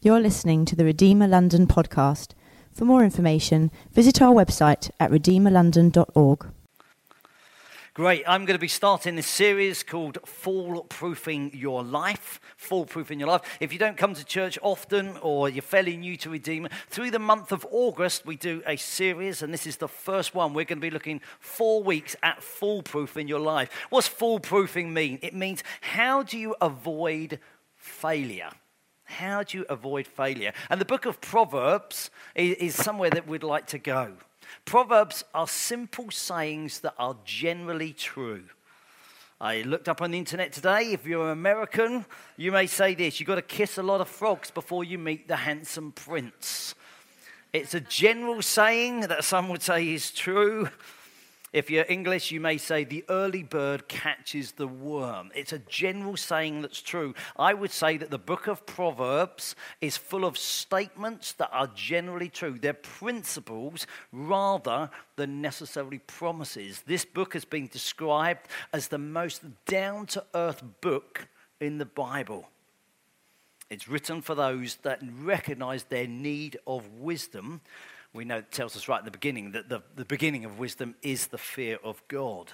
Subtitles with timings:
[0.00, 2.28] You're listening to the Redeemer London podcast.
[2.72, 6.46] For more information, visit our website at redeemerlondon.org.
[7.94, 8.22] Great.
[8.28, 12.40] I'm going to be starting this series called Fall Proofing Your Life.
[12.56, 13.42] Fall Proofing Your Life.
[13.58, 17.18] If you don't come to church often or you're fairly new to Redeemer, through the
[17.18, 20.54] month of August, we do a series, and this is the first one.
[20.54, 23.68] We're going to be looking four weeks at Fall Proofing Your Life.
[23.90, 25.18] What's Fall Proofing mean?
[25.22, 27.40] It means how do you avoid
[27.74, 28.50] failure?
[29.08, 30.52] How do you avoid failure?
[30.68, 34.12] And the book of Proverbs is, somewhere that we'd like to go.
[34.66, 38.44] Proverbs are simple sayings that are generally true.
[39.40, 40.92] I looked up on the internet today.
[40.92, 42.04] If you're American,
[42.36, 45.26] you may say this you've got to kiss a lot of frogs before you meet
[45.26, 46.74] the handsome prince.
[47.54, 50.68] It's a general saying that some would say is true.
[51.52, 55.30] If you're English, you may say, the early bird catches the worm.
[55.34, 57.14] It's a general saying that's true.
[57.38, 62.28] I would say that the book of Proverbs is full of statements that are generally
[62.28, 62.58] true.
[62.58, 66.82] They're principles rather than necessarily promises.
[66.86, 71.28] This book has been described as the most down to earth book
[71.60, 72.48] in the Bible.
[73.70, 77.60] It's written for those that recognize their need of wisdom
[78.14, 80.94] we know it tells us right at the beginning that the, the beginning of wisdom
[81.02, 82.52] is the fear of God.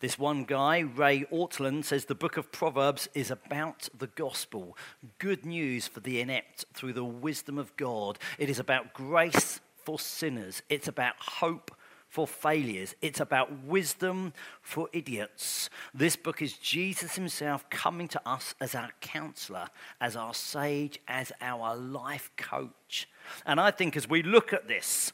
[0.00, 4.76] This one guy, Ray Ortlund, says the book of Proverbs is about the gospel,
[5.18, 8.18] good news for the inept through the wisdom of God.
[8.38, 11.74] It is about grace for sinners, it's about hope
[12.08, 12.94] for failures.
[13.02, 15.68] It's about wisdom for idiots.
[15.92, 19.68] This book is Jesus himself coming to us as our counselor,
[20.00, 23.08] as our sage, as our life coach.
[23.44, 25.12] And I think as we look at this,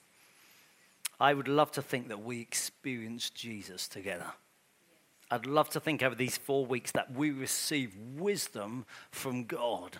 [1.18, 4.32] I would love to think that we experience Jesus together.
[5.30, 9.98] I'd love to think over these four weeks that we receive wisdom from God.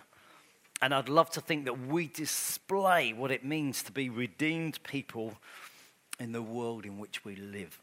[0.81, 5.35] And I'd love to think that we display what it means to be redeemed people
[6.19, 7.79] in the world in which we live.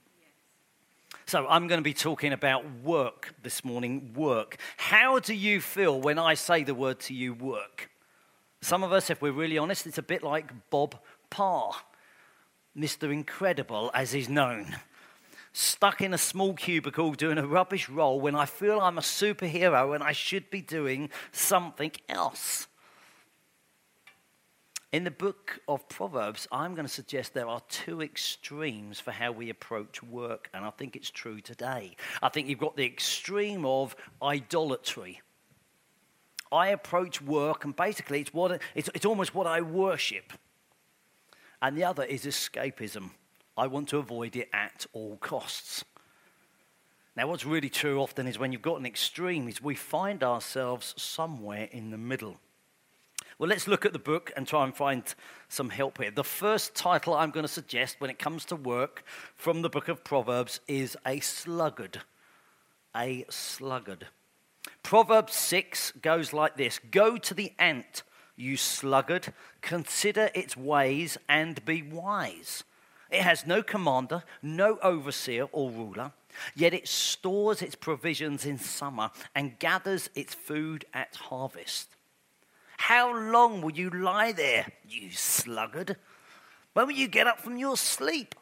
[1.27, 4.13] So, I'm going to be talking about work this morning.
[4.15, 4.57] Work.
[4.77, 7.91] How do you feel when I say the word to you, work?
[8.61, 10.97] Some of us, if we're really honest, it's a bit like Bob
[11.31, 11.73] Parr,
[12.77, 13.13] Mr.
[13.13, 14.77] Incredible as he's known.
[15.53, 19.95] Stuck in a small cubicle doing a rubbish role when I feel I'm a superhero
[19.95, 22.69] and I should be doing something else.
[24.93, 29.33] In the book of Proverbs, I'm going to suggest there are two extremes for how
[29.33, 31.97] we approach work, and I think it's true today.
[32.23, 35.23] I think you've got the extreme of idolatry.
[36.53, 40.35] I approach work, and basically, it's, what, it's, it's almost what I worship.
[41.63, 43.13] And the other is escapism.
[43.57, 45.87] I want to avoid it at all costs.
[47.17, 50.93] Now, what's really true often is when you've got an extreme, is we find ourselves
[50.99, 52.37] somewhere in the middle.
[53.43, 55.03] Well, let's look at the book and try and find
[55.49, 56.13] some help here.
[56.13, 59.03] The first title I'm going to suggest when it comes to work
[59.35, 62.03] from the book of Proverbs is A Sluggard.
[62.95, 64.07] A Sluggard.
[64.85, 68.05] Proverbs 6 goes like this Go to the ant,
[68.37, 72.63] you sluggard, consider its ways and be wise.
[73.11, 76.13] It has no commander, no overseer or ruler,
[76.55, 81.97] yet it stores its provisions in summer and gathers its food at harvest.
[82.83, 85.95] How long will you lie there, you sluggard?
[86.73, 88.35] When will you get up from your sleep?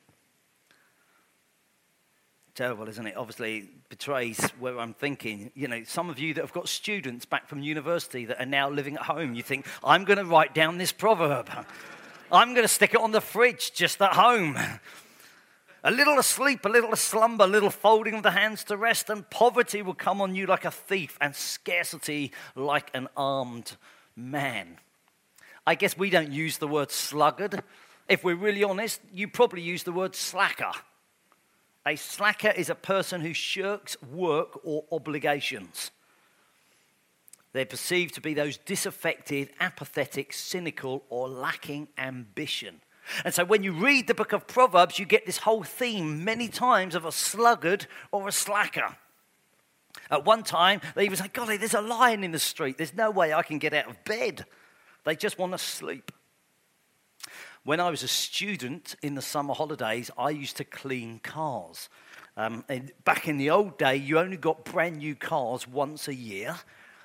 [2.54, 3.18] Terrible, isn't it?
[3.18, 5.52] Obviously, betrays where I'm thinking.
[5.54, 8.70] You know, some of you that have got students back from university that are now
[8.70, 11.50] living at home, you think, I'm going to write down this proverb.
[12.32, 14.56] I'm going to stick it on the fridge just at home.
[15.84, 19.28] A little asleep, a little slumber, a little folding of the hands to rest, and
[19.28, 23.76] poverty will come on you like a thief, and scarcity like an armed
[24.16, 24.78] man.
[25.66, 27.62] I guess we don't use the word sluggard.
[28.08, 30.72] If we're really honest, you probably use the word slacker.
[31.86, 35.90] A slacker is a person who shirks work or obligations.
[37.52, 42.80] They're perceived to be those disaffected, apathetic, cynical, or lacking ambition.
[43.24, 46.48] And so when you read the book of Proverbs, you get this whole theme many
[46.48, 48.96] times of a sluggard or a slacker.
[50.10, 52.76] At one time, they even say, Golly, there's a lion in the street.
[52.76, 54.44] There's no way I can get out of bed.
[55.04, 56.12] They just want to sleep.
[57.64, 61.88] When I was a student in the summer holidays, I used to clean cars.
[62.36, 62.64] Um,
[63.04, 66.56] back in the old day, you only got brand new cars once a year.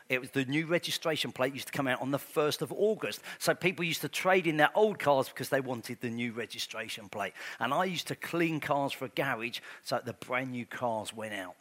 [0.07, 3.21] It was the new registration plate used to come out on the 1st of August.
[3.39, 7.09] So people used to trade in their old cars because they wanted the new registration
[7.09, 7.33] plate.
[7.59, 11.33] And I used to clean cars for a garage so the brand new cars went
[11.33, 11.55] out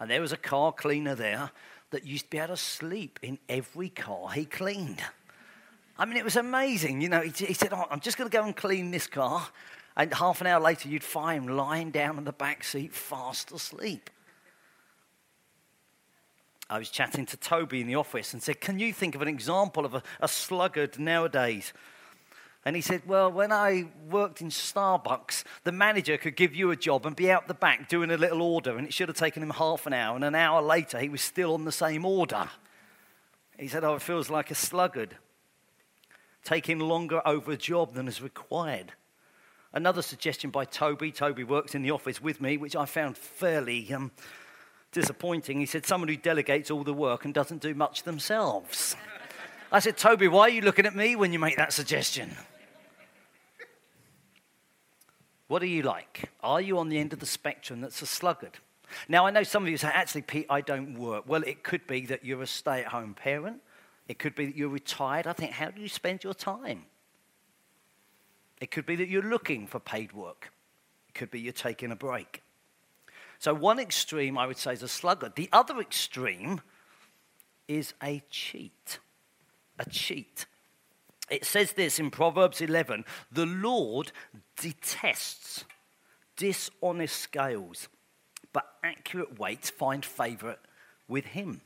[0.00, 1.50] and there was a car cleaner there
[1.90, 5.02] that used to be able to sleep in every car he cleaned.
[5.98, 7.00] I mean, it was amazing.
[7.00, 9.46] You know, he, he said, oh, I'm just going to go and clean this car.
[9.96, 13.50] And half an hour later, you'd find him lying down in the back seat, fast
[13.50, 14.10] asleep.
[16.68, 19.28] I was chatting to Toby in the office and said, Can you think of an
[19.28, 21.72] example of a, a sluggard nowadays?
[22.66, 26.76] And he said, Well, when I worked in Starbucks, the manager could give you a
[26.76, 29.40] job and be out the back doing a little order, and it should have taken
[29.40, 30.16] him half an hour.
[30.16, 32.50] And an hour later, he was still on the same order.
[33.56, 35.16] He said, Oh, it feels like a sluggard,
[36.42, 38.94] taking longer over a job than is required.
[39.72, 41.12] Another suggestion by Toby.
[41.12, 44.10] Toby works in the office with me, which I found fairly um,
[44.90, 45.60] disappointing.
[45.60, 48.96] He said, Someone who delegates all the work and doesn't do much themselves.
[49.70, 52.36] I said, Toby, why are you looking at me when you make that suggestion?
[55.48, 56.30] What are you like?
[56.42, 58.58] Are you on the end of the spectrum that's a sluggard?
[59.08, 61.24] Now, I know some of you say, actually, Pete, I don't work.
[61.26, 63.60] Well, it could be that you're a stay at home parent.
[64.08, 65.26] It could be that you're retired.
[65.26, 66.84] I think, how do you spend your time?
[68.60, 70.52] It could be that you're looking for paid work.
[71.08, 72.42] It could be you're taking a break.
[73.38, 75.34] So, one extreme, I would say, is a sluggard.
[75.34, 76.60] The other extreme
[77.68, 78.98] is a cheat.
[79.78, 80.46] A cheat.
[81.30, 84.12] It says this in Proverbs 11 the Lord
[84.56, 85.64] detests
[86.36, 87.88] dishonest scales,
[88.52, 90.56] but accurate weights find favor
[91.08, 91.62] with him.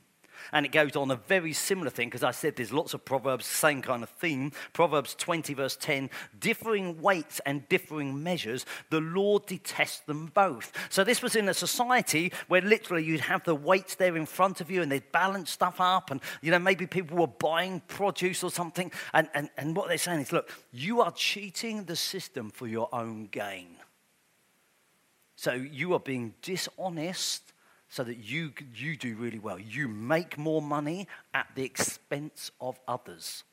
[0.51, 3.45] And it goes on a very similar thing because I said there's lots of Proverbs,
[3.45, 4.51] same kind of theme.
[4.73, 6.09] Proverbs 20, verse 10
[6.39, 10.71] differing weights and differing measures, the Lord detests them both.
[10.89, 14.61] So this was in a society where literally you'd have the weights there in front
[14.61, 16.11] of you and they'd balance stuff up.
[16.11, 18.91] And, you know, maybe people were buying produce or something.
[19.13, 22.89] And, and, and what they're saying is, look, you are cheating the system for your
[22.93, 23.77] own gain.
[25.35, 27.51] So you are being dishonest
[27.91, 29.59] so that you, you do really well.
[29.59, 33.43] You make more money at the expense of others.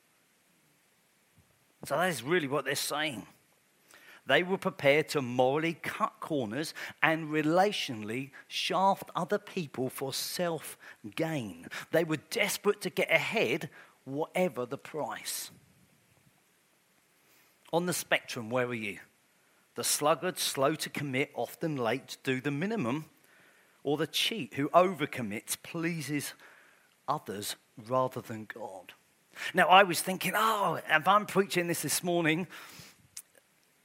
[1.83, 3.27] So that is really what they're saying.
[4.25, 10.77] They were prepared to morally cut corners and relationally shaft other people for self
[11.15, 11.67] gain.
[11.91, 13.69] They were desperate to get ahead,
[14.05, 15.51] whatever the price.
[17.73, 18.99] On the spectrum, where are you?
[19.75, 23.05] The sluggard, slow to commit, often late to do the minimum,
[23.89, 26.35] or the cheat who overcommits pleases
[27.07, 27.55] others
[27.87, 28.93] rather than God.
[29.55, 32.45] Now, I was thinking, oh, if I'm preaching this this morning,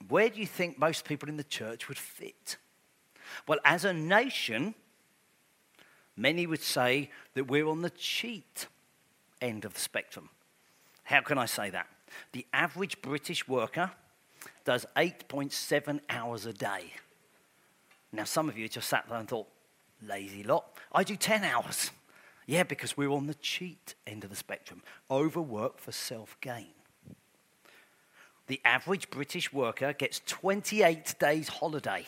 [0.07, 2.57] where do you think most people in the church would fit?
[3.47, 4.75] Well, as a nation,
[6.15, 8.67] many would say that we're on the cheat
[9.41, 10.29] end of the spectrum.
[11.05, 11.87] How can I say that?
[12.31, 13.89] The average British worker
[14.65, 16.93] does 8.7 hours a day.
[18.11, 19.47] Now, some of you just sat there and thought,
[20.01, 20.65] Lazy lot.
[20.91, 21.91] I do 10 hours.
[22.45, 24.83] Yeah, because we're on the cheat end of the spectrum.
[25.09, 26.73] Overwork for self gain.
[28.47, 32.05] The average British worker gets 28 days holiday.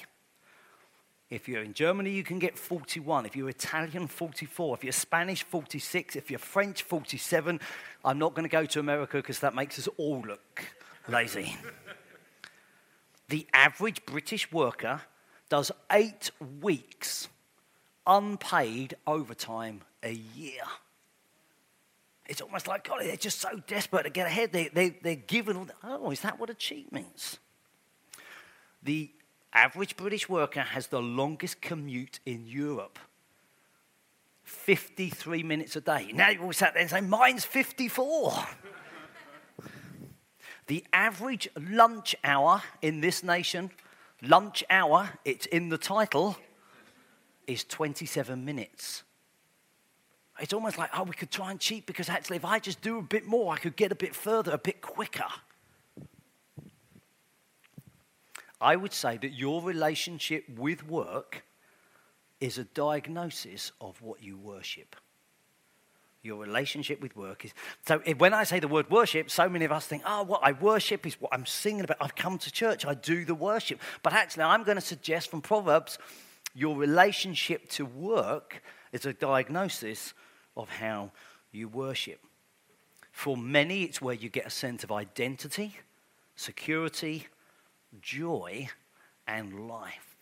[1.30, 3.26] If you're in Germany, you can get 41.
[3.26, 4.78] If you're Italian, 44.
[4.78, 6.16] If you're Spanish, 46.
[6.16, 7.60] If you're French, 47.
[8.06, 10.64] I'm not going to go to America because that makes us all look
[11.10, 11.58] lazy.
[13.28, 15.02] the average British worker
[15.50, 16.32] does eight
[16.62, 17.28] weeks
[18.08, 20.64] unpaid overtime a year.
[22.28, 24.52] It's almost like, God, they're just so desperate to get ahead.
[24.52, 27.38] They, they, they're given, oh, is that what a cheat means?
[28.84, 29.12] The
[29.54, 33.00] average British worker has the longest commute in Europe
[34.44, 36.12] 53 minutes a day.
[36.14, 38.34] Now you all sat there and say, mine's 54.
[40.68, 43.72] the average lunch hour in this nation,
[44.22, 46.38] lunch hour, it's in the title,
[47.48, 49.04] is 27 minutes.
[50.40, 53.00] It's almost like, oh, we could try and cheat because actually, if I just do
[53.00, 55.26] a bit more, I could get a bit further, a bit quicker.
[58.62, 61.44] I would say that your relationship with work
[62.40, 64.96] is a diagnosis of what you worship.
[66.22, 67.54] Your relationship with work is.
[67.88, 70.42] So, if, when I say the word worship, so many of us think, oh, what
[70.44, 71.98] I worship is what I'm singing about.
[72.02, 73.80] I've come to church, I do the worship.
[74.04, 75.98] But actually, I'm going to suggest from Proverbs
[76.58, 80.16] your relationship to work is a diagnosis
[80.56, 81.12] of how
[81.52, 82.20] you worship.
[83.12, 85.76] For many, it's where you get a sense of identity,
[86.36, 87.28] security,
[88.02, 88.70] joy,
[89.28, 90.16] and life.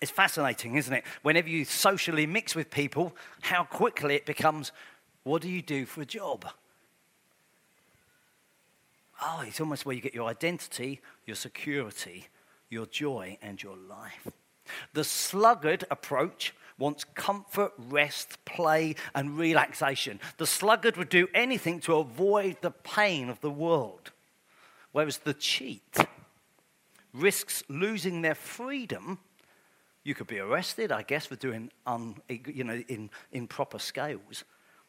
[0.00, 1.02] It's fascinating, isn't it?
[1.22, 4.70] Whenever you socially mix with people, how quickly it becomes
[5.24, 6.46] what do you do for a job?
[9.20, 12.28] Oh, it's almost where you get your identity, your security,
[12.70, 14.28] your joy, and your life.
[14.94, 20.20] The sluggard approach wants comfort, rest, play, and relaxation.
[20.36, 24.12] The sluggard would do anything to avoid the pain of the world,
[24.92, 25.96] whereas the cheat
[27.12, 29.18] risks losing their freedom.
[30.04, 34.44] You could be arrested, I guess, for doing un, you know, in improper scales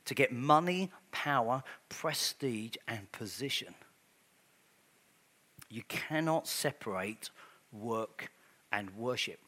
[0.05, 3.73] to get money, power, prestige, and position.
[5.69, 7.29] You cannot separate
[7.71, 8.31] work
[8.71, 9.39] and worship.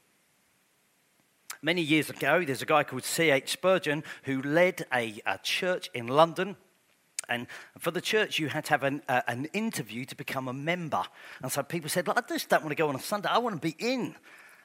[1.64, 3.52] Many years ago, there's a guy called C.H.
[3.52, 6.56] Spurgeon who led a, a, church in London.
[7.30, 7.46] And
[7.78, 11.04] for the church, you had to have an, uh, an interview to become a member.
[11.44, 13.62] And so people said, I just don't want to go on a Sunday, I want
[13.62, 14.16] to be in.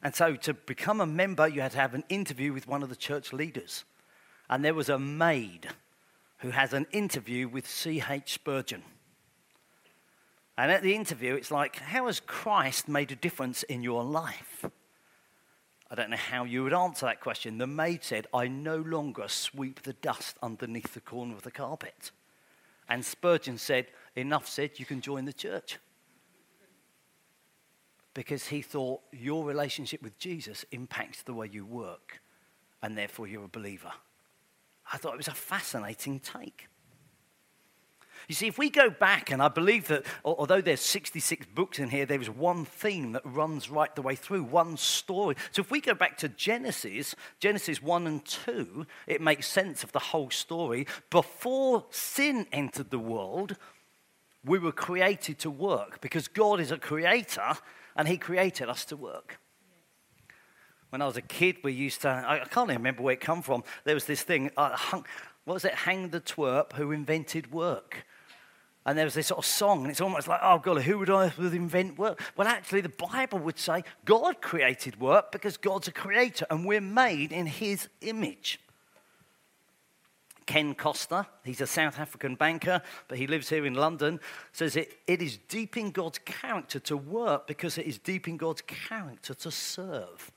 [0.02, 2.88] And so to become a member, you had to have an interview with one of
[2.88, 3.84] the church leaders.
[4.48, 5.68] And there was a maid
[6.38, 8.32] who has an interview with C.H.
[8.32, 8.82] Spurgeon.
[10.56, 14.64] And at the interview, it's like, How has Christ made a difference in your life?
[15.90, 17.58] I don't know how you would answer that question.
[17.58, 22.10] The maid said, I no longer sweep the dust underneath the corner of the carpet.
[22.88, 25.78] And Spurgeon said, Enough said, you can join the church.
[28.14, 32.20] Because he thought your relationship with Jesus impacts the way you work,
[32.82, 33.92] and therefore you're a believer.
[34.90, 36.68] I thought it was a fascinating take.
[38.28, 41.90] You see, if we go back, and I believe that although there's 66 books in
[41.90, 45.36] here, there is one theme that runs right the way through, one story.
[45.52, 49.92] So if we go back to Genesis, Genesis 1 and 2, it makes sense of
[49.92, 50.88] the whole story.
[51.10, 53.56] Before sin entered the world,
[54.44, 57.54] we were created to work because God is a creator
[57.94, 59.38] and He created us to work.
[60.90, 63.42] When I was a kid, we used to, I can't even remember where it come
[63.42, 63.62] from.
[63.84, 65.04] There was this thing, uh, hung,
[65.44, 68.04] what was it, Hang the Twerp who invented work.
[68.86, 71.10] And there was this sort of song, and it's almost like, oh, God, who would
[71.10, 72.22] I would invent work?
[72.36, 76.80] Well, actually, the Bible would say God created work because God's a creator and we're
[76.80, 78.60] made in his image.
[80.46, 84.20] Ken Costa, he's a South African banker, but he lives here in London,
[84.52, 88.36] says it, it is deep in God's character to work because it is deep in
[88.36, 90.30] God's character to serve.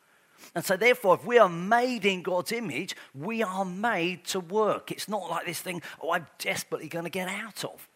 [0.56, 4.92] And so, therefore, if we are made in God's image, we are made to work.
[4.92, 7.88] It's not like this thing, oh, I'm desperately going to get out of.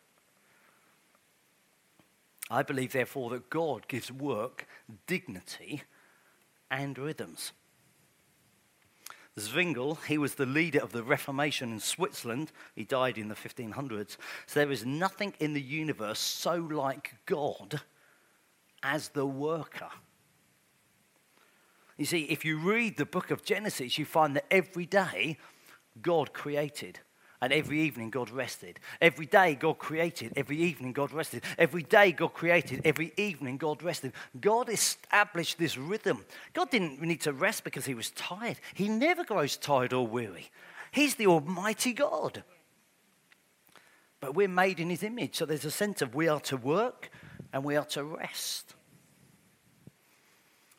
[2.49, 4.67] I believe, therefore, that God gives work
[5.07, 5.83] dignity
[6.69, 7.53] and rhythms.
[9.39, 12.51] Zwingli, he was the leader of the Reformation in Switzerland.
[12.75, 14.17] He died in the 1500s.
[14.45, 17.81] So there is nothing in the universe so like God
[18.83, 19.89] as the worker.
[21.97, 25.37] You see, if you read the book of Genesis, you find that every day
[26.01, 26.99] God created.
[27.43, 28.79] And every evening, God rested.
[29.01, 30.31] Every day, God created.
[30.37, 31.43] Every evening, God rested.
[31.57, 32.79] Every day, God created.
[32.85, 34.13] Every evening, God rested.
[34.39, 36.23] God established this rhythm.
[36.53, 38.55] God didn't need to rest because he was tired.
[38.73, 40.51] He never grows tired or weary.
[40.93, 42.45] He's the Almighty God.
[44.21, 45.35] But we're made in his image.
[45.35, 47.11] So there's a sense of we are to work
[47.51, 48.73] and we are to rest.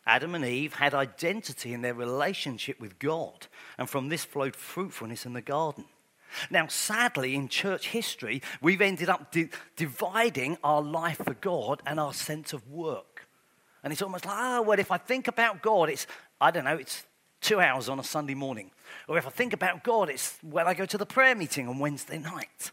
[0.06, 5.26] Adam and Eve had identity in their relationship with God, and from this flowed fruitfulness
[5.26, 5.85] in the garden.
[6.50, 11.98] Now, sadly, in church history, we've ended up di- dividing our life for God and
[11.98, 13.26] our sense of work.
[13.82, 16.06] And it's almost like, oh, well, if I think about God, it's,
[16.40, 17.04] I don't know, it's
[17.40, 18.70] two hours on a Sunday morning.
[19.08, 21.78] Or if I think about God, it's when I go to the prayer meeting on
[21.78, 22.72] Wednesday night.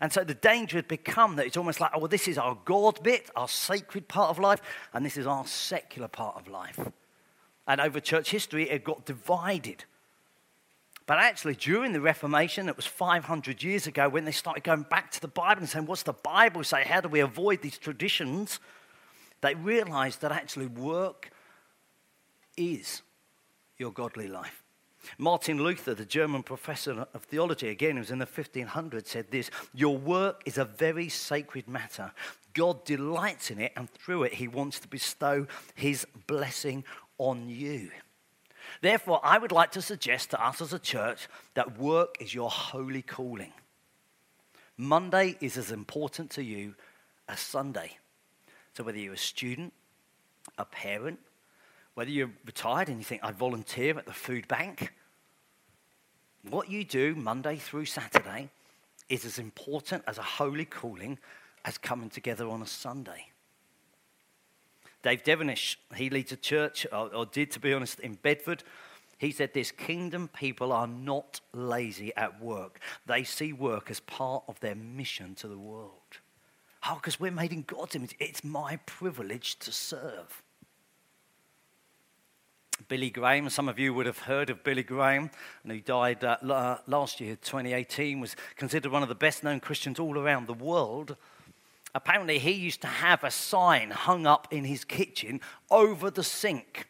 [0.00, 2.58] And so the danger had become that it's almost like, oh, well, this is our
[2.64, 4.60] God bit, our sacred part of life,
[4.92, 6.80] and this is our secular part of life.
[7.68, 9.84] And over church history, it got divided.
[11.06, 15.10] But actually, during the Reformation, it was 500 years ago when they started going back
[15.12, 16.84] to the Bible and saying, What's the Bible say?
[16.84, 18.60] How do we avoid these traditions?
[19.40, 21.30] They realized that actually work
[22.56, 23.02] is
[23.78, 24.62] your godly life.
[25.18, 29.50] Martin Luther, the German professor of theology, again, who was in the 1500s, said this
[29.74, 32.12] Your work is a very sacred matter.
[32.54, 36.84] God delights in it, and through it, he wants to bestow his blessing
[37.18, 37.90] on you.
[38.80, 42.50] Therefore, I would like to suggest to us as a church that work is your
[42.50, 43.52] holy calling.
[44.76, 46.74] Monday is as important to you
[47.28, 47.98] as Sunday.
[48.74, 49.72] So, whether you're a student,
[50.58, 51.18] a parent,
[51.94, 54.92] whether you're retired and you think, I'd volunteer at the food bank,
[56.48, 58.48] what you do Monday through Saturday
[59.08, 61.18] is as important as a holy calling
[61.64, 63.26] as coming together on a Sunday.
[65.02, 68.62] Dave Devenish, he leads a church, or, or did to be honest, in Bedford.
[69.18, 72.80] He said this kingdom people are not lazy at work.
[73.06, 76.18] They see work as part of their mission to the world.
[76.80, 76.94] How?
[76.94, 78.16] Oh, because we're made in God's image.
[78.18, 80.42] It's my privilege to serve.
[82.88, 83.48] Billy Graham.
[83.50, 85.30] Some of you would have heard of Billy Graham,
[85.62, 90.00] and who died uh, last year, 2018, was considered one of the best known Christians
[90.00, 91.16] all around the world.
[91.94, 96.88] Apparently, he used to have a sign hung up in his kitchen over the sink.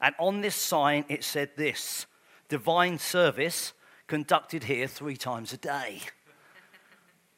[0.00, 2.06] And on this sign, it said this
[2.48, 3.72] Divine service
[4.06, 6.02] conducted here three times a day.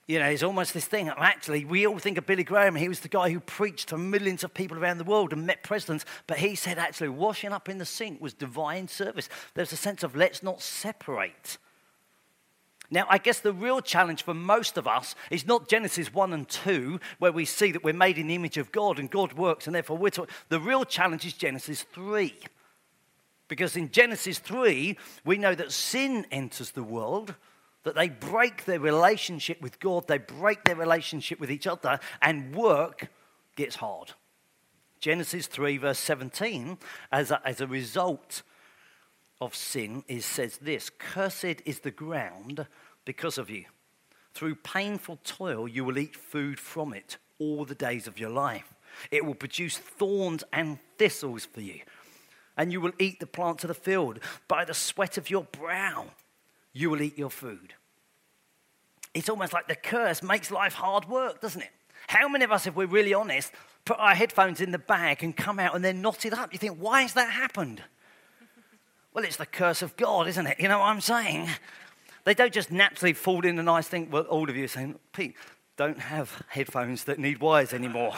[0.07, 1.09] You know, it's almost this thing.
[1.09, 2.77] Actually, we all think of Billy Graham.
[2.77, 5.65] He was the guy who preached to millions of people around the world and met
[5.65, 6.05] presidents.
[6.29, 9.29] But he said, actually, washing up in the sink was divine service.
[9.55, 11.59] There's a sense of let's not separate.
[12.91, 16.49] Now, I guess the real challenge for most of us is not Genesis 1 and
[16.49, 19.67] 2, where we see that we're made in the image of God and God works,
[19.67, 20.31] and therefore we're taught.
[20.49, 22.35] The real challenge is Genesis 3.
[23.49, 27.35] Because in Genesis 3, we know that sin enters the world
[27.85, 32.55] that they break their relationship with God, they break their relationship with each other, and
[32.55, 33.09] work
[33.55, 34.13] gets hard.
[34.99, 36.79] Genesis 3, verse 17,
[37.13, 38.43] as a, as a result
[39.41, 42.67] of sin, is, says this Cursed is the ground
[43.05, 43.65] because of you.
[44.35, 48.75] Through painful toil, you will eat food from it all the days of your life.
[49.11, 51.81] It will produce thorns and thistles for you,
[52.57, 54.21] and you will eat the plants of the field.
[54.49, 56.07] By the sweat of your brow,
[56.73, 57.75] you will eat your food.
[59.15, 61.71] It's almost like the curse makes life hard work, doesn't it?
[62.09, 63.53] How many of us, if we're really honest,
[63.85, 66.53] put our headphones in the bag and come out and they're knotted up?
[66.53, 67.83] You think, why has that happened?
[69.17, 70.61] Well, it's the curse of God, isn't it?
[70.61, 71.49] You know what I'm saying?
[72.25, 74.99] They don't just naturally fall in, and I think, well, all of you are saying,
[75.15, 75.37] Pete,
[75.79, 78.13] don't have headphones that need wires anymore.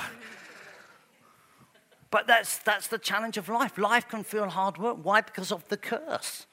[2.11, 3.79] but that's, that's the challenge of life.
[3.79, 4.97] Life can feel hard work.
[5.01, 5.21] Why?
[5.21, 6.47] Because of the curse.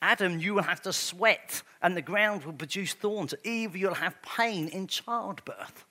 [0.00, 3.32] Adam, you will have to sweat and the ground will produce thorns.
[3.44, 5.84] Eve, you'll have pain in childbirth.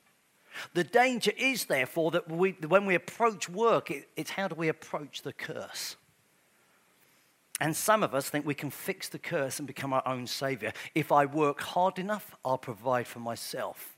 [0.73, 4.67] The danger is, therefore, that we, when we approach work, it, it's how do we
[4.67, 5.95] approach the curse?
[7.61, 10.73] And some of us think we can fix the curse and become our own savior.
[10.95, 13.95] If I work hard enough, I'll provide for myself.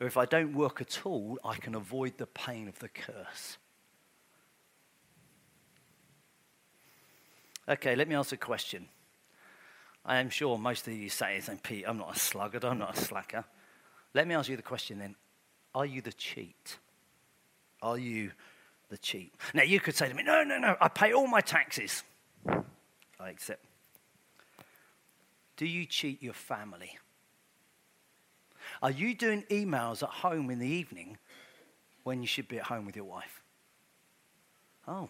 [0.00, 3.56] Or if I don't work at all, I can avoid the pain of the curse.
[7.68, 8.88] Okay, let me ask a question.
[10.04, 13.00] I am sure most of you say, Pete, I'm not a sluggard, I'm not a
[13.00, 13.44] slacker.
[14.12, 15.14] Let me ask you the question then
[15.72, 16.78] Are you the cheat?
[17.80, 18.32] Are you
[18.88, 19.32] the cheat?
[19.54, 22.02] Now, you could say to me, No, no, no, I pay all my taxes.
[25.56, 26.98] Do you cheat your family?
[28.82, 31.18] Are you doing emails at home in the evening
[32.04, 33.42] when you should be at home with your wife?
[34.88, 35.08] Oh,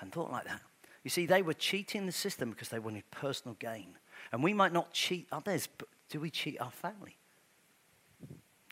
[0.00, 0.60] I thought like that.
[1.02, 3.96] You see, they were cheating the system because they wanted personal gain.
[4.32, 7.16] And we might not cheat others, but do we cheat our family?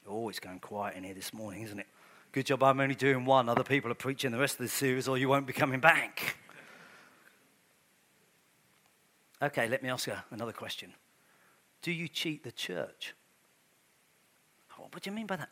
[0.07, 1.87] Oh, it's going quiet in here this morning, isn't it?
[2.33, 3.49] Good job I'm only doing one.
[3.49, 6.37] Other people are preaching the rest of the series, or you won't be coming back.
[9.43, 10.93] Okay, let me ask you another question.
[11.83, 13.15] Do you cheat the church?
[14.79, 15.51] Oh, what do you mean by that?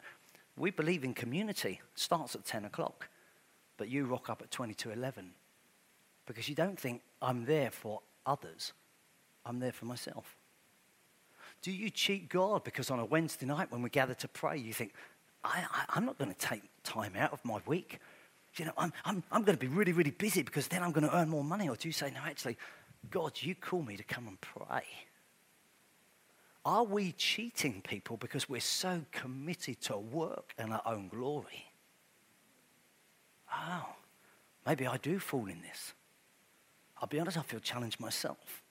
[0.56, 1.80] We believe in community.
[1.94, 3.08] Starts at 10 o'clock,
[3.76, 5.32] but you rock up at 20 to 11
[6.26, 8.72] because you don't think I'm there for others.
[9.44, 10.36] I'm there for myself.
[11.62, 14.72] Do you cheat God because on a Wednesday night when we gather to pray, you
[14.72, 14.94] think,
[15.44, 15.64] I,
[15.96, 17.98] am not going to take time out of my week?
[18.56, 21.08] You know, I'm, I'm, I'm going to be really, really busy because then I'm going
[21.08, 21.68] to earn more money.
[21.68, 22.56] Or do you say, no, actually,
[23.10, 24.84] God, you call me to come and pray?
[26.64, 31.66] Are we cheating people because we're so committed to work and our own glory?
[33.52, 33.86] Oh,
[34.64, 35.92] maybe I do fall in this.
[37.00, 38.62] I'll be honest, I feel challenged myself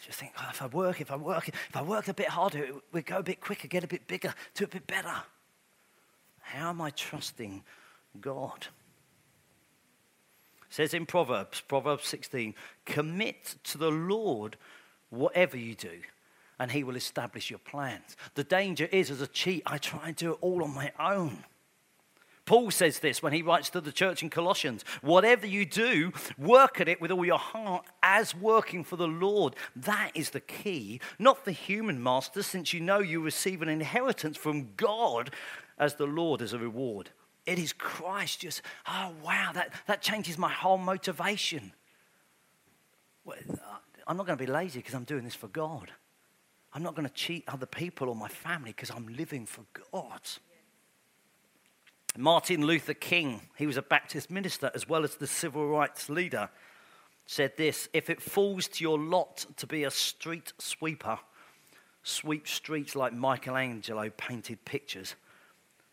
[0.00, 2.28] I just think, oh, if I work, if I work, if I work a bit
[2.28, 5.14] harder, we go a bit quicker, get a bit bigger, do a bit better.
[6.40, 7.62] How am I trusting
[8.20, 8.66] God?
[10.70, 12.54] Says in Proverbs, Proverbs 16,
[12.86, 14.56] commit to the Lord
[15.10, 16.00] whatever you do,
[16.60, 18.16] and he will establish your plans.
[18.34, 21.44] The danger is, as a cheat, I try and do it all on my own.
[22.46, 26.80] Paul says this when he writes to the church in Colossians whatever you do, work
[26.80, 29.54] at it with all your heart as working for the Lord.
[29.76, 34.36] That is the key, not the human master, since you know you receive an inheritance
[34.36, 35.32] from God
[35.78, 37.10] as the Lord as a reward.
[37.46, 41.72] It is Christ just, oh wow, that, that changes my whole motivation.
[43.26, 43.34] Uh,
[44.06, 45.90] I'm not going to be lazy because I'm doing this for God.
[46.72, 50.20] I'm not going to cheat other people or my family because I'm living for God.
[52.16, 56.48] Martin Luther King, he was a Baptist minister as well as the civil rights leader,
[57.26, 61.18] said this If it falls to your lot to be a street sweeper,
[62.02, 65.14] sweep streets like Michelangelo painted pictures,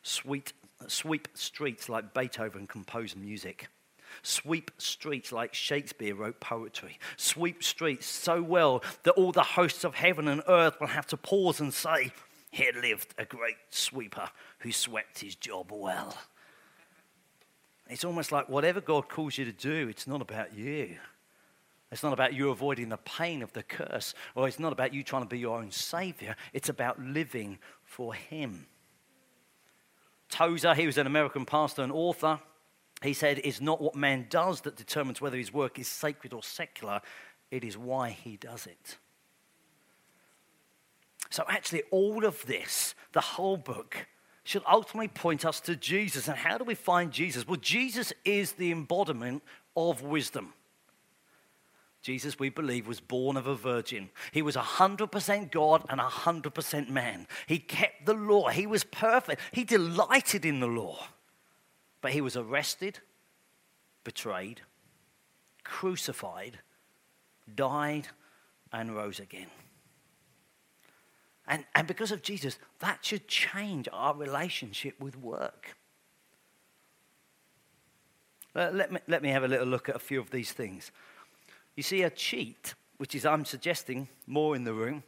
[0.01, 0.49] sweep,
[0.87, 3.67] sweep streets like Beethoven composed music.
[4.21, 6.99] Sweep streets like Shakespeare wrote poetry.
[7.17, 11.17] Sweep streets so well that all the hosts of heaven and earth will have to
[11.17, 12.11] pause and say,
[12.51, 16.17] Here lived a great sweeper who swept his job well.
[17.89, 20.97] It's almost like whatever God calls you to do, it's not about you.
[21.91, 25.03] It's not about you avoiding the pain of the curse, or it's not about you
[25.03, 26.35] trying to be your own savior.
[26.51, 28.67] It's about living for Him.
[30.29, 32.39] Tozer, he was an American pastor and author.
[33.01, 36.43] He said, It's not what man does that determines whether his work is sacred or
[36.43, 37.01] secular,
[37.51, 38.97] it is why he does it.
[41.29, 44.07] So, actually, all of this, the whole book,
[44.43, 46.29] should ultimately point us to Jesus.
[46.29, 47.45] And how do we find Jesus?
[47.45, 49.43] Well, Jesus is the embodiment
[49.75, 50.53] of wisdom.
[52.01, 54.09] Jesus, we believe, was born of a virgin.
[54.31, 57.27] He was 100% God and 100% man.
[57.47, 58.49] He kept the law.
[58.49, 59.41] He was perfect.
[59.51, 61.07] He delighted in the law.
[62.01, 62.99] But he was arrested,
[64.03, 64.61] betrayed,
[65.63, 66.59] crucified,
[67.53, 68.07] died,
[68.71, 69.47] and rose again.
[71.47, 75.75] And, and because of Jesus, that should change our relationship with work.
[78.55, 80.91] Uh, let, me, let me have a little look at a few of these things.
[81.77, 85.03] You see, a cheat, which is, I'm suggesting, more in the room,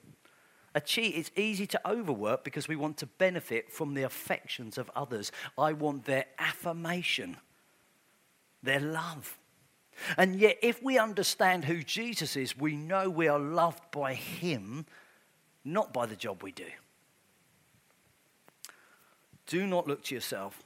[0.75, 4.89] a cheat is easy to overwork because we want to benefit from the affections of
[4.95, 5.31] others.
[5.57, 7.37] I want their affirmation,
[8.63, 9.37] their love.
[10.15, 14.85] And yet, if we understand who Jesus is, we know we are loved by Him
[15.65, 16.65] not by the job we do.
[19.47, 20.63] Do not look to yourself,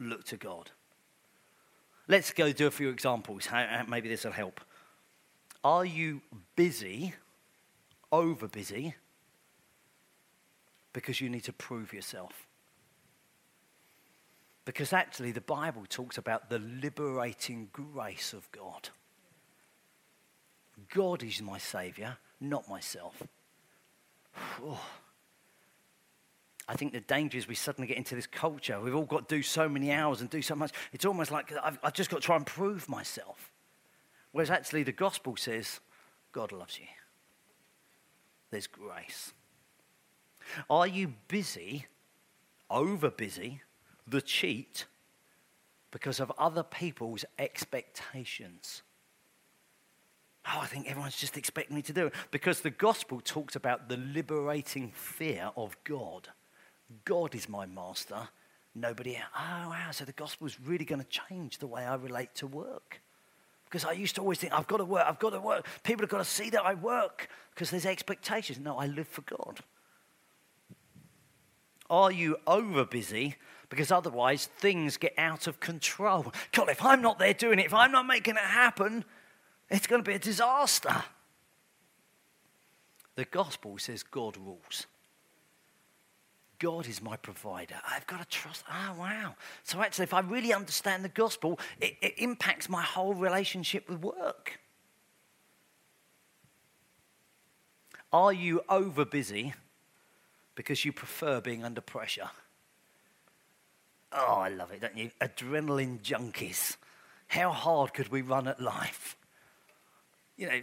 [0.00, 0.70] look to God.
[2.08, 3.48] Let's go do a few examples.
[3.86, 4.60] Maybe this will help.
[5.64, 6.22] Are you
[6.56, 7.14] busy,
[8.10, 8.94] over busy,
[10.92, 12.46] because you need to prove yourself?
[14.64, 18.90] Because actually, the Bible talks about the liberating grace of God.
[20.92, 23.22] God is my Savior, not myself.
[24.62, 24.80] Oh.
[26.68, 28.80] I think the danger is we suddenly get into this culture.
[28.80, 30.72] We've all got to do so many hours and do so much.
[30.92, 33.51] It's almost like I've, I've just got to try and prove myself.
[34.32, 35.80] Whereas actually, the gospel says
[36.32, 36.86] God loves you,
[38.50, 39.32] there's grace.
[40.68, 41.86] Are you busy,
[42.68, 43.62] over busy,
[44.06, 44.86] the cheat,
[45.90, 48.82] because of other people's expectations?
[50.44, 52.14] Oh, I think everyone's just expecting me to do it.
[52.32, 56.28] Because the gospel talks about the liberating fear of God.
[57.04, 58.28] God is my master,
[58.74, 59.26] nobody else.
[59.36, 59.90] Oh, wow.
[59.92, 63.00] So the gospel is really going to change the way I relate to work.
[63.72, 65.66] Because I used to always think, I've got to work, I've got to work.
[65.82, 68.58] People have got to see that I work because there's expectations.
[68.58, 69.60] No, I live for God.
[71.88, 73.36] Are you over busy?
[73.70, 76.34] Because otherwise things get out of control.
[76.52, 79.06] God, if I'm not there doing it, if I'm not making it happen,
[79.70, 81.04] it's going to be a disaster.
[83.14, 84.86] The gospel says God rules.
[86.62, 87.74] God is my provider.
[87.90, 88.64] I've got to trust.
[88.70, 89.34] Oh, wow.
[89.64, 94.00] So, actually, if I really understand the gospel, it, it impacts my whole relationship with
[94.00, 94.60] work.
[98.12, 99.54] Are you over busy
[100.54, 102.30] because you prefer being under pressure?
[104.12, 105.10] Oh, I love it, don't you?
[105.20, 106.76] Adrenaline junkies.
[107.26, 109.16] How hard could we run at life?
[110.36, 110.60] you know,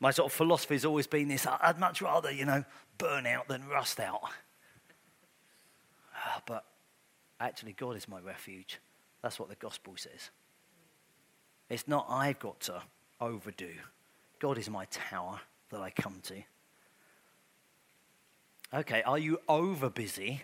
[0.00, 2.64] my sort of philosophy has always been this I'd much rather, you know,
[2.98, 4.20] burn out than rust out.
[6.26, 6.64] Ah, but
[7.40, 8.80] actually, God is my refuge.
[9.22, 10.30] That's what the gospel says.
[11.70, 12.82] It's not I've got to
[13.20, 13.70] overdo,
[14.38, 16.42] God is my tower that I come to.
[18.74, 20.42] Okay, are you over busy?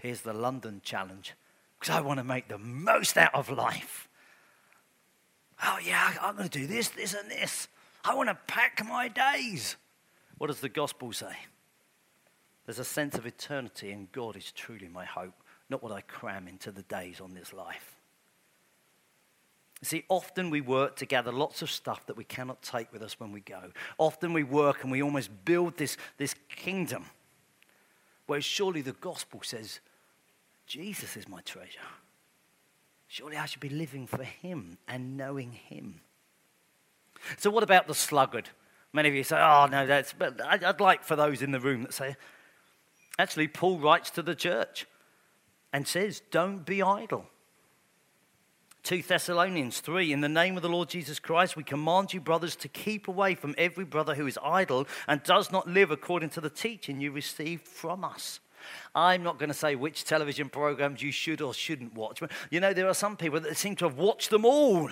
[0.00, 1.34] Here's the London challenge
[1.78, 4.08] because I want to make the most out of life.
[5.62, 7.68] Oh, yeah, I'm going to do this, this, and this.
[8.04, 9.76] I want to pack my days.
[10.36, 11.34] What does the gospel say?
[12.66, 15.34] There's a sense of eternity, and God is truly my hope,
[15.68, 17.96] not what I cram into the days on this life.
[19.82, 23.20] See, often we work to gather lots of stuff that we cannot take with us
[23.20, 23.60] when we go.
[23.98, 27.04] Often we work and we almost build this, this kingdom.
[28.26, 29.80] where surely the gospel says,
[30.66, 31.80] Jesus is my treasure.
[33.08, 36.00] Surely I should be living for him and knowing him.
[37.36, 38.48] So, what about the sluggard?
[38.94, 41.82] Many of you say, oh, no, that's, but I'd like for those in the room
[41.82, 42.16] that say,
[43.18, 44.86] actually, Paul writes to the church
[45.72, 47.26] and says, don't be idle.
[48.84, 52.54] 2 Thessalonians 3 In the name of the Lord Jesus Christ, we command you, brothers,
[52.56, 56.40] to keep away from every brother who is idle and does not live according to
[56.42, 58.40] the teaching you received from us.
[58.94, 62.22] I'm not going to say which television programs you should or shouldn't watch.
[62.50, 64.90] You know, there are some people that seem to have watched them all.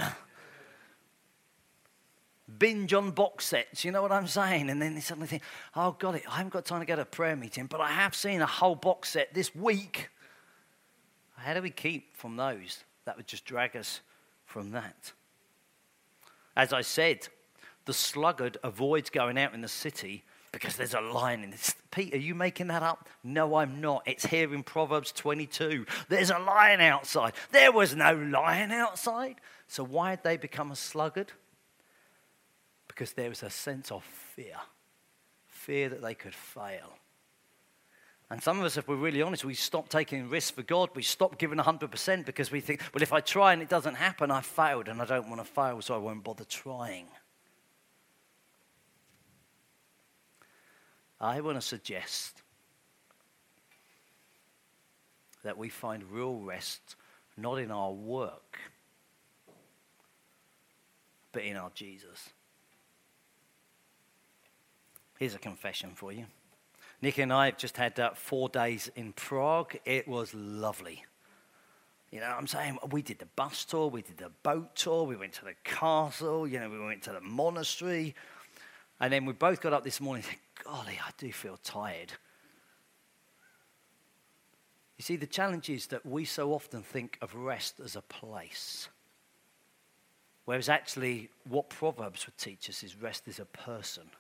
[2.62, 3.84] Binge on box sets.
[3.84, 4.70] You know what I'm saying?
[4.70, 5.42] And then they suddenly think,
[5.74, 6.22] oh, got it.
[6.28, 8.46] I haven't got time to go to a prayer meeting, but I have seen a
[8.46, 10.10] whole box set this week.
[11.34, 12.84] How do we keep from those?
[13.04, 14.00] That would just drag us
[14.44, 15.10] from that.
[16.56, 17.26] As I said,
[17.84, 20.22] the sluggard avoids going out in the city
[20.52, 21.74] because there's a lion in this.
[21.90, 23.08] Pete, are you making that up?
[23.24, 24.04] No, I'm not.
[24.06, 25.84] It's here in Proverbs 22.
[26.08, 27.32] There's a lion outside.
[27.50, 29.40] There was no lion outside.
[29.66, 31.32] So why had they become a sluggard?
[32.94, 34.56] Because there was a sense of fear
[35.62, 36.98] fear that they could fail.
[38.30, 40.88] And some of us, if we're really honest, we stop taking risks for God.
[40.94, 44.30] We stop giving 100% because we think, well, if I try and it doesn't happen,
[44.30, 47.06] I failed and I don't want to fail, so I won't bother trying.
[51.20, 52.42] I want to suggest
[55.44, 56.96] that we find real rest
[57.36, 58.58] not in our work,
[61.32, 62.30] but in our Jesus.
[65.22, 66.26] Here's a confession for you.
[67.00, 69.76] Nick and I have just had uh, four days in Prague.
[69.84, 71.04] It was lovely.
[72.10, 75.04] You know, what I'm saying we did the bus tour, we did the boat tour,
[75.04, 78.16] we went to the castle, you know, we went to the monastery.
[78.98, 82.14] And then we both got up this morning and said, Golly, I do feel tired.
[84.98, 88.88] You see, the challenge is that we so often think of rest as a place.
[90.46, 94.10] Whereas actually, what Proverbs would teach us is rest is a person.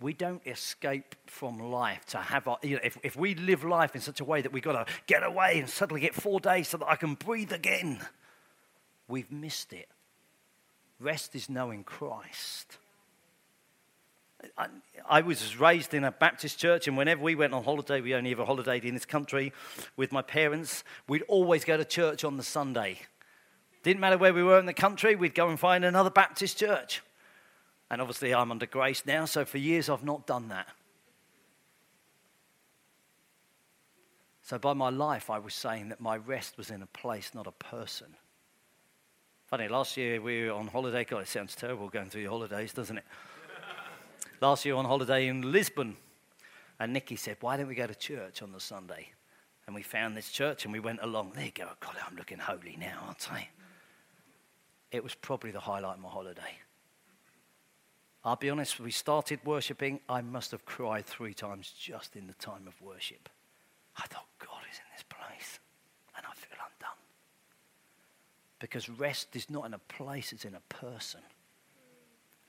[0.00, 3.94] We don't escape from life to have our, you know, if, if we live life
[3.94, 6.68] in such a way that we've got to get away and suddenly get four days
[6.68, 8.00] so that I can breathe again,
[9.08, 9.88] we've missed it.
[10.98, 12.78] Rest is knowing Christ.
[14.56, 14.68] I,
[15.08, 18.30] I, was raised in a Baptist church, and whenever we went on holiday, we only
[18.30, 19.52] ever holidayed in this country
[19.96, 23.00] with my parents, we'd always go to church on the Sunday.
[23.82, 27.02] Didn't matter where we were in the country, we'd go and find another Baptist church.
[27.90, 30.68] And obviously, I'm under grace now, so for years I've not done that.
[34.42, 37.46] So, by my life, I was saying that my rest was in a place, not
[37.46, 38.08] a person.
[39.46, 41.04] Funny, last year we were on holiday.
[41.04, 43.04] God, it sounds terrible going through your holidays, doesn't it?
[44.40, 45.96] last year on holiday in Lisbon.
[46.78, 49.08] And Nikki said, Why don't we go to church on the Sunday?
[49.66, 51.32] And we found this church and we went along.
[51.34, 51.68] There you go.
[51.80, 53.48] God, I'm looking holy now, aren't I?
[54.90, 56.58] It was probably the highlight of my holiday.
[58.24, 60.00] I'll be honest, we started worshipping.
[60.08, 63.28] I must have cried three times just in the time of worship.
[63.96, 65.58] I thought, God is in this place,
[66.16, 66.98] and I feel undone.
[68.58, 71.20] Because rest is not in a place, it's in a person.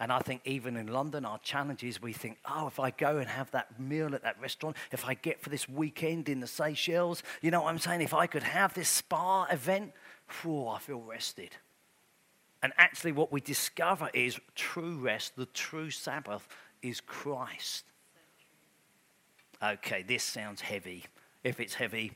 [0.02, 3.20] And I think even in London, our challenge is we think, oh, if I go
[3.20, 6.48] and have that meal at that restaurant, if I get for this weekend in the
[6.48, 8.02] Seychelles, you know what I'm saying?
[8.02, 9.94] If I could have this spa event,
[10.42, 11.56] whew, I feel rested.
[12.64, 16.48] And actually, what we discover is true rest, the true Sabbath,
[16.82, 17.86] is Christ.
[19.64, 21.06] Okay, this sounds heavy.
[21.44, 22.14] If it's heavy,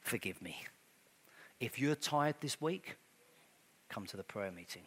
[0.00, 0.62] forgive me.
[1.60, 2.96] If you're tired this week,
[3.88, 4.82] come to the prayer meeting.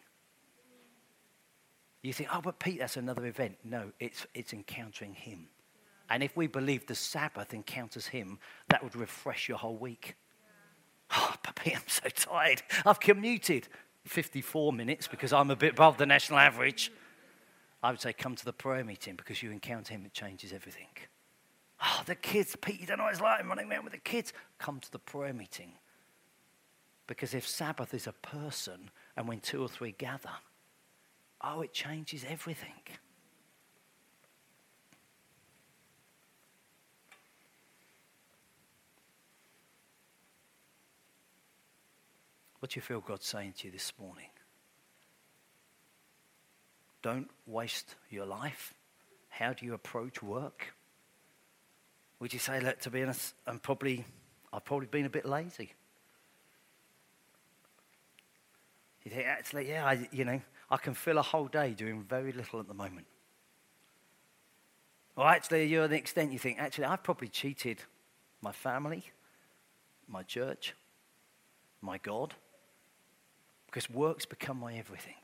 [2.02, 3.56] You think, oh, but Pete, that's another event.
[3.64, 5.46] No, it's, it's encountering Him.
[6.10, 10.16] And if we believe the Sabbath encounters Him, that would refresh your whole week.
[11.14, 12.62] Oh, but Pete, I'm so tired.
[12.84, 13.68] I've commuted.
[14.04, 16.92] 54 minutes because I'm a bit above the national average,
[17.82, 20.88] I would say come to the prayer meeting because you encounter him, it changes everything.
[21.84, 24.32] Oh, the kids, Pete, you don't know what it's like running around with the kids.
[24.58, 25.72] Come to the prayer meeting.
[27.08, 30.30] Because if Sabbath is a person and when two or three gather,
[31.42, 32.74] oh, it changes everything.
[42.62, 44.28] What do you feel God's saying to you this morning?
[47.02, 48.72] Don't waste your life.
[49.30, 50.72] How do you approach work?
[52.20, 54.04] Would you say, look, to be honest, I'm probably,
[54.52, 55.72] I've probably been a bit lazy.
[59.02, 62.30] You think, actually, yeah, I, you know, I can fill a whole day doing very
[62.30, 63.06] little at the moment.
[65.16, 67.82] Or actually, you're the extent you think, actually, I've probably cheated
[68.40, 69.02] my family,
[70.06, 70.74] my church,
[71.80, 72.36] my God.
[73.72, 75.14] Because works become my everything.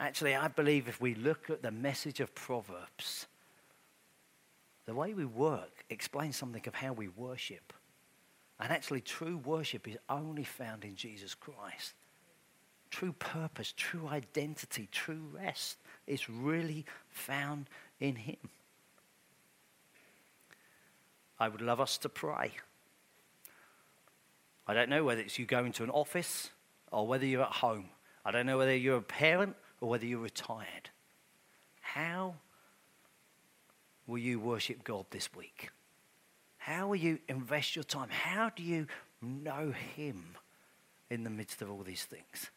[0.00, 3.28] Actually, I believe if we look at the message of Proverbs,
[4.86, 7.72] the way we work explains something of how we worship.
[8.58, 11.94] And actually, true worship is only found in Jesus Christ.
[12.90, 15.76] True purpose, true identity, true rest
[16.08, 17.68] is really found
[18.00, 18.36] in Him.
[21.38, 22.50] I would love us to pray.
[24.66, 26.50] I don't know whether it's you going to an office
[26.90, 27.90] or whether you're at home.
[28.24, 30.90] I don't know whether you're a parent or whether you're retired.
[31.80, 32.34] How
[34.06, 35.70] will you worship God this week?
[36.58, 38.08] How will you invest your time?
[38.10, 38.88] How do you
[39.22, 40.24] know Him
[41.10, 42.50] in the midst of all these things?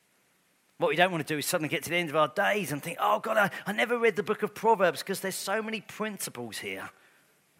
[0.79, 2.71] What we don't want to do is suddenly get to the end of our days
[2.71, 5.61] and think, oh God, I, I never read the book of Proverbs because there's so
[5.61, 6.89] many principles here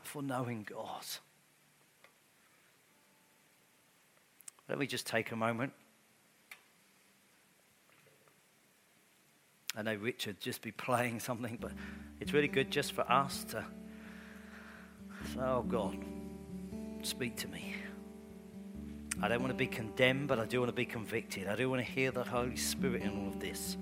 [0.02, 1.06] for knowing God.
[4.70, 5.74] Let me just take a moment.
[9.76, 11.72] I know Richard just be playing something, but
[12.20, 13.66] it's really good just for us to
[15.34, 15.98] say, oh God,
[17.02, 17.76] speak to me.
[19.22, 21.48] I don't want to be condemned, but I do want to be convicted.
[21.48, 23.76] I do want to hear the Holy Spirit in all of this.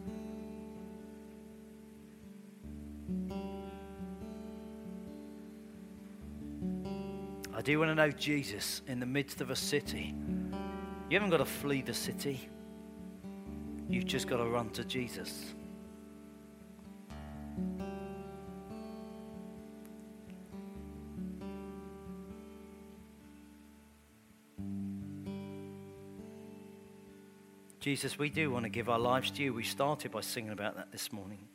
[7.54, 10.15] I do want to know Jesus in the midst of a city.
[11.09, 12.49] You haven't got to flee the city,
[13.87, 15.53] you've just got to run to Jesus.
[27.79, 29.53] Jesus, we do want to give our lives to you.
[29.53, 31.47] We started by singing about that this morning.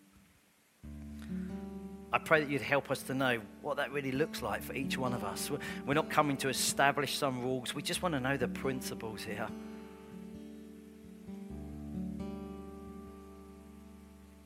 [2.13, 4.99] I pray that you'd help us to know what that really looks like for each
[4.99, 5.51] one of us.
[5.87, 9.49] We're not coming to establish some rules, we just want to know the principles here.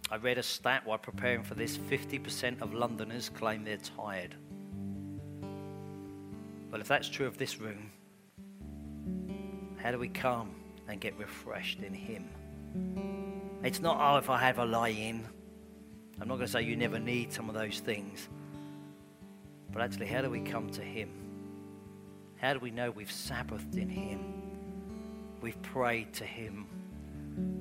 [0.08, 4.36] I read a stat while preparing for this 50% of Londoners claim they're tired.
[6.70, 7.90] Well, if that's true of this room,
[9.78, 10.54] how do we come
[10.88, 12.28] and get refreshed in Him.
[13.62, 15.26] It's not, oh, if I have a lie in.
[16.20, 18.28] I'm not going to say you never need some of those things.
[19.72, 21.10] But actually, how do we come to Him?
[22.36, 24.20] How do we know we've Sabbathed in Him?
[25.40, 26.66] We've prayed to Him.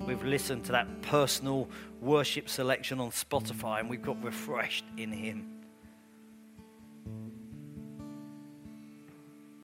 [0.05, 1.69] We've listened to that personal
[2.01, 5.54] worship selection on Spotify and we've got refreshed in Him.